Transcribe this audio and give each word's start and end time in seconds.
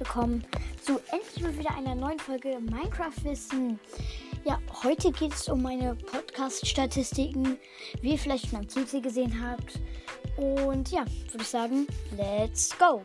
willkommen 0.00 0.42
zu 0.82 0.98
endlich 1.12 1.42
mal 1.42 1.58
wieder 1.58 1.76
einer 1.76 1.94
neuen 1.94 2.18
Folge 2.18 2.58
Minecraft 2.58 3.22
Wissen. 3.22 3.78
Ja, 4.46 4.58
heute 4.82 5.12
geht 5.12 5.34
es 5.34 5.46
um 5.46 5.60
meine 5.60 5.94
Podcast-Statistiken, 5.94 7.58
wie 8.00 8.12
ihr 8.12 8.18
vielleicht 8.18 8.48
schon 8.48 8.60
am 8.60 8.66
Titel 8.66 9.02
gesehen 9.02 9.46
habt. 9.46 9.78
Und 10.38 10.90
ja, 10.90 11.04
würde 11.04 11.42
ich 11.42 11.48
sagen, 11.48 11.86
let's 12.16 12.70
go! 12.78 13.02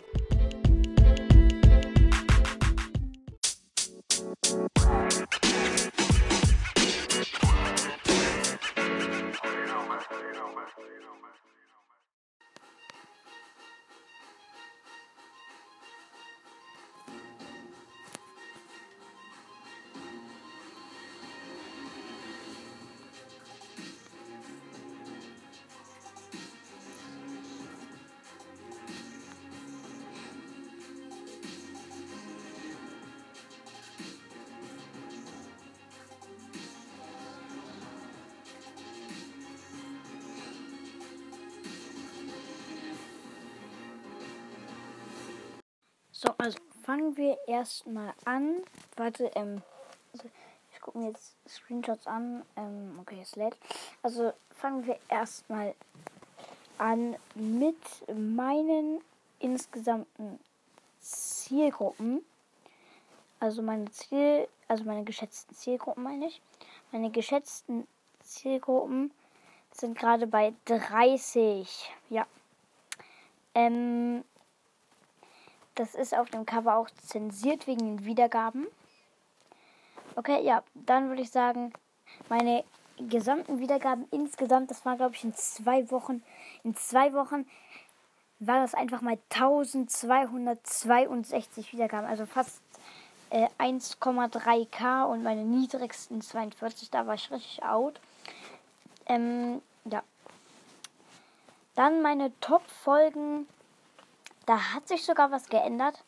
So, 46.25 46.33
also 46.39 46.57
fangen 46.83 47.15
wir 47.17 47.37
erstmal 47.45 48.13
an. 48.25 48.63
Warte, 48.95 49.29
ähm, 49.35 49.61
also 50.11 50.27
ich 50.73 50.81
gucke 50.81 50.97
mir 50.97 51.09
jetzt 51.09 51.35
Screenshots 51.47 52.07
an. 52.07 52.43
Ähm, 52.55 52.97
okay, 52.99 53.19
es 53.21 53.35
lädt. 53.35 53.55
Also 54.01 54.33
fangen 54.49 54.87
wir 54.87 54.97
erstmal 55.07 55.75
an 56.79 57.15
mit 57.35 57.77
meinen 58.07 59.01
insgesamten 59.39 60.39
Zielgruppen. 60.99 62.25
Also 63.39 63.61
meine 63.61 63.91
Ziel, 63.91 64.47
also 64.67 64.83
meine 64.83 65.03
geschätzten 65.03 65.55
Zielgruppen 65.55 66.03
meine 66.03 66.25
ich. 66.25 66.41
Meine 66.91 67.11
geschätzten 67.11 67.87
Zielgruppen 68.23 69.11
sind 69.71 69.95
gerade 69.95 70.25
bei 70.25 70.53
30. 70.65 71.91
Ja. 72.09 72.25
Ähm, 73.53 74.23
das 75.75 75.95
ist 75.95 76.17
auf 76.17 76.29
dem 76.29 76.45
Cover 76.45 76.77
auch 76.77 76.89
zensiert 76.89 77.67
wegen 77.67 77.97
den 77.97 78.05
Wiedergaben. 78.05 78.67
Okay, 80.15 80.41
ja, 80.43 80.63
dann 80.73 81.09
würde 81.09 81.21
ich 81.21 81.31
sagen, 81.31 81.73
meine 82.29 82.63
gesamten 82.97 83.59
Wiedergaben 83.59 84.07
insgesamt, 84.11 84.71
das 84.71 84.85
war 84.85 84.95
glaube 84.95 85.15
ich 85.15 85.23
in 85.23 85.33
zwei 85.33 85.91
Wochen. 85.91 86.23
In 86.63 86.75
zwei 86.75 87.13
Wochen 87.13 87.45
war 88.39 88.61
das 88.61 88.73
einfach 88.73 89.01
mal 89.01 89.17
1262 89.29 91.73
Wiedergaben, 91.73 92.07
also 92.07 92.25
fast 92.25 92.61
äh, 93.29 93.47
1,3k 93.59 95.05
und 95.05 95.23
meine 95.23 95.43
niedrigsten 95.43 96.21
42, 96.21 96.89
da 96.89 97.05
war 97.07 97.15
ich 97.15 97.31
richtig 97.31 97.63
out. 97.63 97.99
Ähm, 99.07 99.61
ja. 99.85 100.03
Dann 101.75 102.01
meine 102.01 102.37
Top-Folgen 102.39 103.47
da 104.45 104.73
hat 104.73 104.87
sich 104.87 105.03
sogar 105.05 105.31
was 105.31 105.47
geändert. 105.49 106.03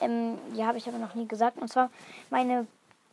Ähm, 0.00 0.38
ja, 0.54 0.66
habe 0.66 0.78
ich 0.78 0.88
aber 0.88 0.98
noch 0.98 1.14
nie 1.14 1.26
gesagt. 1.26 1.58
Und 1.58 1.68
zwar, 1.68 1.90
meine 2.30 2.66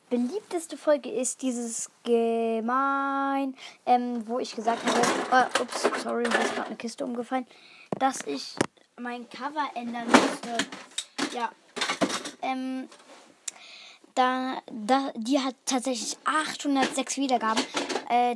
beliebteste 0.09 0.77
Folge 0.77 1.09
ist 1.09 1.41
dieses 1.41 1.89
Gemein, 2.03 3.55
ähm, 3.85 4.27
wo 4.27 4.39
ich 4.39 4.55
gesagt 4.55 4.85
habe, 4.85 5.01
oh, 5.31 5.61
ups, 5.61 5.83
sorry, 6.03 6.23
mir 6.23 6.39
ist 6.39 6.55
gerade 6.55 6.67
eine 6.67 6.75
Kiste 6.75 7.05
umgefallen, 7.05 7.47
dass 7.97 8.21
ich 8.25 8.55
mein 8.99 9.27
Cover 9.29 9.69
ändern 9.75 10.07
musste. 10.07 10.57
Ja. 11.33 11.51
Ähm, 12.41 12.89
da, 14.13 14.61
da, 14.71 15.11
die 15.15 15.39
hat 15.39 15.55
tatsächlich 15.65 16.17
806 16.25 17.17
Wiedergaben. 17.17 17.63
Äh, 18.09 18.35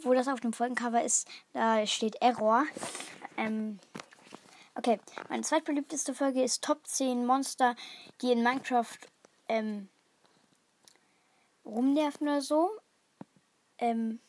wo 0.00 0.14
das 0.14 0.28
auf 0.28 0.40
dem 0.40 0.52
Folgencover 0.52 1.02
ist, 1.02 1.26
da 1.52 1.86
steht 1.86 2.16
Error. 2.20 2.64
Ähm, 3.36 3.78
Okay, 4.78 5.00
meine 5.30 5.42
zweitbeliebteste 5.42 6.12
Folge 6.12 6.42
ist 6.42 6.62
Top 6.62 6.86
10 6.86 7.24
Monster, 7.24 7.74
die 8.20 8.30
in 8.30 8.42
Minecraft 8.42 8.98
ähm, 9.48 9.88
rumnerven 11.64 12.28
oder 12.28 12.42
so. 12.42 12.68
Ähm, 13.78 14.20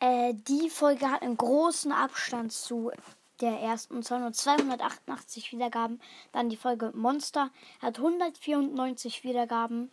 äh, 0.00 0.34
die 0.34 0.70
Folge 0.70 1.08
hat 1.08 1.22
einen 1.22 1.36
großen 1.36 1.92
Abstand 1.92 2.52
zu 2.52 2.90
der 3.40 3.60
ersten, 3.60 3.94
und 3.94 4.02
zwar 4.02 4.18
nur 4.18 4.32
288 4.32 5.52
Wiedergaben. 5.52 6.00
Dann 6.32 6.48
die 6.48 6.56
Folge 6.56 6.90
Monster 6.96 7.50
hat 7.80 7.98
194 7.98 9.22
Wiedergaben. 9.22 9.92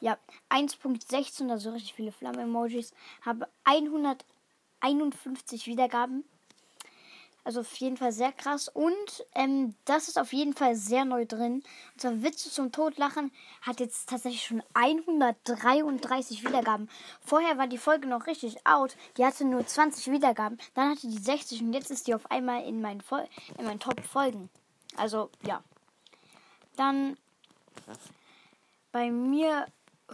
Ja, 0.00 0.16
1.16, 0.48 1.50
also 1.50 1.72
richtig 1.72 1.92
viele 1.92 2.10
Flammen-Emojis, 2.10 2.94
habe 3.20 3.48
151 3.64 5.66
Wiedergaben. 5.66 6.24
Also 7.44 7.60
auf 7.60 7.74
jeden 7.76 7.96
Fall 7.96 8.12
sehr 8.12 8.30
krass. 8.32 8.68
Und 8.68 9.26
ähm, 9.34 9.74
das 9.84 10.08
ist 10.08 10.18
auf 10.18 10.32
jeden 10.32 10.54
Fall 10.54 10.76
sehr 10.76 11.04
neu 11.04 11.26
drin. 11.26 11.64
Und 11.92 12.00
zwar 12.00 12.22
Witze 12.22 12.50
zum 12.50 12.70
Totlachen 12.70 13.32
hat 13.62 13.80
jetzt 13.80 14.08
tatsächlich 14.08 14.44
schon 14.44 14.62
133 14.74 16.44
Wiedergaben. 16.46 16.88
Vorher 17.20 17.58
war 17.58 17.66
die 17.66 17.78
Folge 17.78 18.06
noch 18.06 18.26
richtig 18.26 18.64
out. 18.64 18.96
Die 19.16 19.24
hatte 19.24 19.44
nur 19.44 19.66
20 19.66 20.12
Wiedergaben. 20.12 20.58
Dann 20.74 20.90
hatte 20.90 21.08
die 21.08 21.18
60 21.18 21.62
und 21.62 21.72
jetzt 21.72 21.90
ist 21.90 22.06
die 22.06 22.14
auf 22.14 22.30
einmal 22.30 22.64
in 22.64 22.80
meinen, 22.80 23.00
Vol 23.00 23.26
in 23.58 23.64
meinen 23.64 23.80
Top-Folgen. 23.80 24.48
Also 24.96 25.30
ja. 25.44 25.64
Dann 26.76 27.16
bei 28.92 29.10
mir 29.10 29.66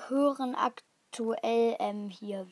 hören 0.08 0.54
aktuell 0.54 1.76
ähm, 1.78 2.08
hier. 2.08 2.46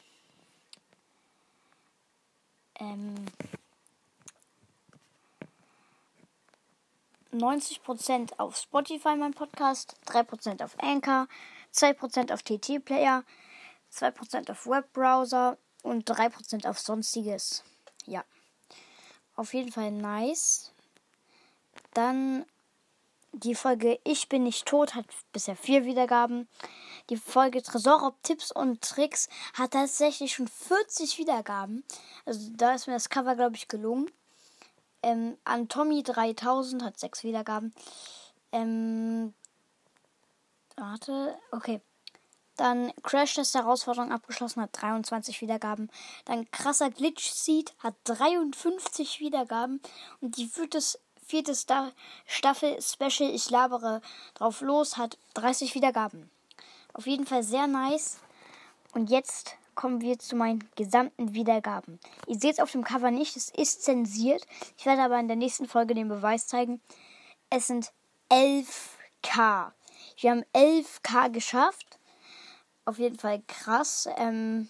Ähm, 2.78 3.14
90% 7.38 8.38
auf 8.38 8.56
Spotify 8.56 9.16
mein 9.16 9.34
Podcast, 9.34 9.94
3% 10.06 10.64
auf 10.64 10.76
Anchor, 10.78 11.28
2% 11.74 12.32
auf 12.32 12.42
TT 12.42 12.84
Player, 12.84 13.24
2% 13.92 14.50
auf 14.50 14.66
Webbrowser 14.66 15.58
und 15.82 16.10
3% 16.10 16.68
auf 16.68 16.78
sonstiges. 16.78 17.62
Ja. 18.06 18.24
Auf 19.34 19.54
jeden 19.54 19.72
Fall 19.72 19.90
nice. 19.90 20.72
Dann 21.92 22.46
die 23.32 23.54
Folge 23.54 24.00
Ich 24.04 24.28
bin 24.30 24.44
nicht 24.44 24.66
tot 24.66 24.94
hat 24.94 25.04
bisher 25.32 25.56
vier 25.56 25.84
Wiedergaben. 25.84 26.48
Die 27.10 27.18
Folge 27.18 27.62
Tresor 27.62 28.14
Tipps 28.22 28.50
und 28.50 28.80
Tricks 28.80 29.28
hat 29.52 29.72
tatsächlich 29.72 30.34
schon 30.34 30.48
40 30.48 31.18
Wiedergaben. 31.18 31.84
Also 32.24 32.50
da 32.56 32.74
ist 32.74 32.86
mir 32.86 32.94
das 32.94 33.10
Cover, 33.10 33.36
glaube 33.36 33.56
ich, 33.56 33.68
gelungen. 33.68 34.10
Ähm, 35.02 35.36
an 35.44 35.68
Tommy 35.68 36.02
3000 36.02 36.82
hat 36.82 36.98
sechs 36.98 37.24
Wiedergaben. 37.24 37.74
Ähm, 38.52 39.34
warte, 40.76 41.36
okay. 41.52 41.80
Dann 42.56 42.90
Crash 43.02 43.34
Test 43.34 43.54
Herausforderung 43.54 44.12
abgeschlossen 44.12 44.62
hat 44.62 44.70
23 44.72 45.42
Wiedergaben. 45.42 45.90
Dann 46.24 46.50
krasser 46.50 46.90
Glitch 46.90 47.30
Seed 47.30 47.74
hat 47.80 47.94
53 48.04 49.20
Wiedergaben. 49.20 49.80
Und 50.22 50.38
die 50.38 50.46
vierte, 50.46 50.80
vierte 51.26 51.54
Staffel 52.26 52.80
Special 52.80 53.30
Ich 53.30 53.50
labere 53.50 54.00
drauf 54.34 54.62
los 54.62 54.96
hat 54.96 55.18
30 55.34 55.74
Wiedergaben. 55.74 56.30
Auf 56.94 57.06
jeden 57.06 57.26
Fall 57.26 57.42
sehr 57.42 57.66
nice. 57.66 58.18
Und 58.94 59.10
jetzt 59.10 59.56
kommen 59.76 60.00
wir 60.00 60.18
zu 60.18 60.34
meinen 60.34 60.68
gesamten 60.74 61.34
Wiedergaben. 61.34 62.00
Ihr 62.26 62.38
seht 62.38 62.54
es 62.54 62.60
auf 62.60 62.72
dem 62.72 62.82
Cover 62.82 63.12
nicht, 63.12 63.36
es 63.36 63.50
ist 63.50 63.84
zensiert. 63.84 64.44
Ich 64.76 64.86
werde 64.86 65.02
aber 65.02 65.20
in 65.20 65.28
der 65.28 65.36
nächsten 65.36 65.68
Folge 65.68 65.94
den 65.94 66.08
Beweis 66.08 66.48
zeigen. 66.48 66.80
Es 67.50 67.68
sind 67.68 67.92
11k. 68.30 69.72
Wir 70.18 70.30
haben 70.30 70.44
11k 70.52 71.30
geschafft. 71.30 71.98
Auf 72.84 72.98
jeden 72.98 73.18
Fall 73.18 73.42
krass. 73.46 74.08
Ähm, 74.16 74.68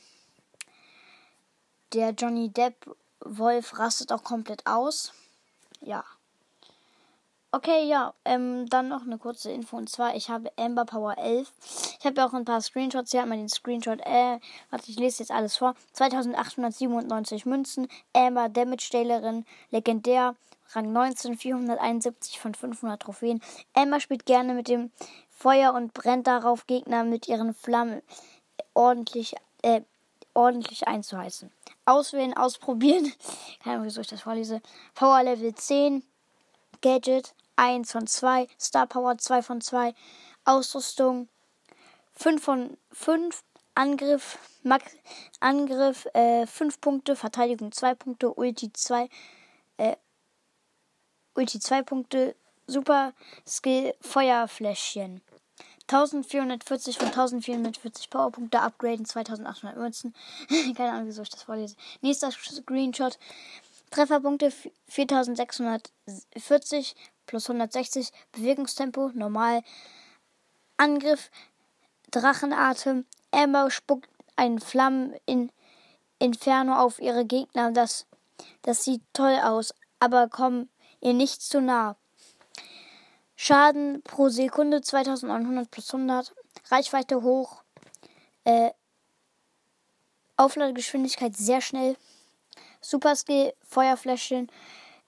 der 1.92 2.10
Johnny 2.10 2.50
Depp 2.50 2.94
Wolf 3.20 3.78
rastet 3.78 4.12
auch 4.12 4.24
komplett 4.24 4.66
aus. 4.66 5.12
Ja. 5.80 6.04
Okay, 7.52 7.88
ja, 7.88 8.12
ähm, 8.24 8.68
dann 8.68 8.88
noch 8.88 9.02
eine 9.02 9.18
kurze 9.18 9.50
Info. 9.50 9.76
Und 9.76 9.88
zwar, 9.88 10.14
ich 10.14 10.28
habe 10.28 10.50
Amber 10.58 10.84
Power 10.84 11.16
11. 11.16 11.50
Ich 12.06 12.10
habe 12.16 12.24
auch 12.24 12.34
ein 12.34 12.44
paar 12.44 12.60
Screenshots. 12.60 13.10
Hier 13.10 13.22
hat 13.22 13.28
man 13.28 13.38
den 13.38 13.48
Screenshot. 13.48 13.98
Äh, 14.06 14.38
warte, 14.70 14.88
ich 14.92 14.96
lese 14.96 15.24
jetzt 15.24 15.32
alles 15.32 15.56
vor. 15.56 15.74
2897 15.94 17.46
Münzen. 17.46 17.88
Amber, 18.12 18.48
Damage 18.48 18.90
Dalerin, 18.92 19.44
legendär. 19.72 20.36
Rang 20.70 20.92
19, 20.92 21.36
471 21.36 22.38
von 22.38 22.54
500 22.54 23.02
Trophäen. 23.02 23.42
Amber 23.74 23.98
spielt 23.98 24.24
gerne 24.24 24.54
mit 24.54 24.68
dem 24.68 24.92
Feuer 25.30 25.74
und 25.74 25.94
brennt 25.94 26.28
darauf, 26.28 26.68
Gegner 26.68 27.02
mit 27.02 27.26
ihren 27.26 27.54
Flammen 27.54 28.02
ordentlich, 28.72 29.34
äh, 29.62 29.80
ordentlich 30.32 30.86
einzuheizen. 30.86 31.50
Auswählen, 31.86 32.36
ausprobieren. 32.36 33.12
Keine 33.64 33.74
Ahnung, 33.74 33.86
wieso 33.86 34.00
ich 34.00 34.06
das 34.06 34.20
vorlese. 34.20 34.62
Power 34.94 35.24
Level 35.24 35.52
10. 35.52 36.04
Gadget 36.82 37.34
1 37.56 37.90
von 37.90 38.06
2. 38.06 38.46
Star 38.60 38.86
Power 38.86 39.18
2 39.18 39.42
von 39.42 39.60
2. 39.60 39.92
Ausrüstung 40.44 41.28
5 42.16 42.42
von 42.42 42.76
5. 42.92 43.42
Angriff, 43.76 44.38
Max, 44.62 44.96
Angriff 45.38 46.06
äh, 46.14 46.46
5 46.46 46.80
Punkte, 46.80 47.14
Verteidigung 47.14 47.72
2 47.72 47.94
Punkte, 47.94 48.32
Ulti 48.32 48.72
2, 48.72 49.10
äh, 49.76 49.96
Ulti 51.34 51.60
2 51.60 51.82
Punkte, 51.82 52.34
Super 52.66 53.12
Skill 53.46 53.94
Feuerfläschchen. 54.00 55.20
1440 55.88 56.98
von 56.98 57.06
1440 57.08 58.10
Powerpunkte 58.10 58.60
upgraden, 58.60 59.04
2800 59.04 59.76
Münzen. 59.76 60.14
Keine 60.76 60.92
Ahnung, 60.92 61.06
wieso 61.06 61.22
ich 61.22 61.30
das 61.30 61.42
vorlese. 61.42 61.76
Nächster 62.00 62.32
Screenshot. 62.32 63.18
Trefferpunkte 63.90 64.52
4640 64.88 66.96
plus 67.26 67.48
160. 67.48 68.10
Bewegungstempo 68.32 69.10
normal. 69.14 69.62
Angriff 70.78 71.30
Drachenatem. 72.16 73.04
Amber 73.30 73.70
spuckt 73.70 74.08
einen 74.36 74.58
Flammen 74.58 75.14
in 75.26 75.50
Inferno 76.18 76.76
auf 76.76 76.98
ihre 76.98 77.26
Gegner. 77.26 77.72
Das, 77.72 78.06
das 78.62 78.84
sieht 78.84 79.02
toll 79.12 79.38
aus, 79.42 79.74
aber 80.00 80.28
komm 80.28 80.70
ihr 81.00 81.12
nicht 81.12 81.42
zu 81.42 81.60
nah. 81.60 81.96
Schaden 83.36 84.02
pro 84.02 84.30
Sekunde 84.30 84.80
2900 84.80 85.70
plus 85.70 85.92
100. 85.92 86.34
Reichweite 86.70 87.22
hoch. 87.22 87.62
Äh, 88.44 88.70
Aufladegeschwindigkeit 90.38 91.36
sehr 91.36 91.60
schnell. 91.60 91.96
Super 92.80 93.14
Skill, 93.14 93.52
Feuerfläschchen. 93.62 94.50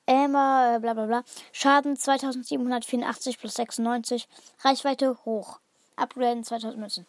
Amber, 0.07 0.75
äh, 0.77 0.79
bla 0.79 0.93
bla 0.93 1.07
bla. 1.07 1.25
Schaden 1.53 1.97
2784 1.97 3.39
plus 3.39 3.55
96. 3.55 4.29
Reichweite 4.61 5.17
hoch. 5.25 5.61
Upgraden 5.99 6.45
2000 6.45 6.79
Münzen. 6.79 7.07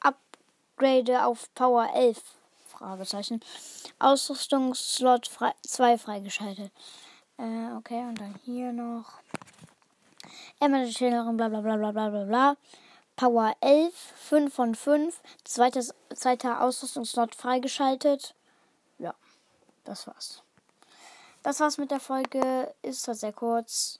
Upgrade 0.00 1.24
auf 1.24 1.52
Power 1.54 1.88
11. 1.94 2.20
Fragezeichen. 2.66 3.40
Ausrüstungsslot 3.98 5.30
2 5.62 5.98
freigeschaltet. 5.98 6.72
Äh, 7.38 7.72
okay, 7.76 8.00
und 8.00 8.20
dann 8.20 8.34
hier 8.44 8.72
noch. 8.72 9.20
Trainerin, 10.58 11.36
bla 11.36 11.48
bla 11.48 11.60
bla 11.60 11.76
bla 11.76 11.92
bla 11.92 12.08
bla 12.10 12.24
bla. 12.24 12.56
Power 13.16 13.54
11, 13.60 13.94
5 13.94 14.54
von 14.54 14.74
5. 14.74 15.20
Zweites, 15.44 15.94
zweiter 16.14 16.62
Ausrüstungsslot 16.62 17.34
freigeschaltet. 17.34 18.34
Ja, 18.98 19.14
das 19.84 20.06
war's. 20.06 20.42
Das 21.42 21.60
war's 21.60 21.78
mit 21.78 21.90
der 21.90 22.00
Folge. 22.00 22.72
Ist 22.82 23.02
zwar 23.02 23.14
sehr 23.14 23.32
kurz. 23.32 23.98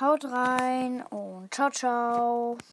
Haut 0.00 0.24
rein 0.24 1.02
und 1.06 1.52
ciao, 1.54 1.70
ciao. 1.70 2.58